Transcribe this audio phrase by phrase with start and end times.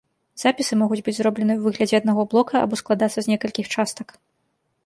[0.43, 4.07] Запісы могуць быць зробленыя ў выглядзе аднаго блока або складацца з некалькіх частак.